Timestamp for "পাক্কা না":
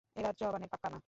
0.73-0.99